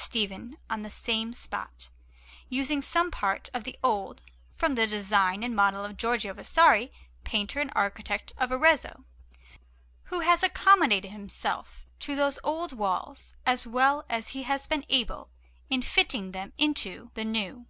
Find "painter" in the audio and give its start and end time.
7.24-7.58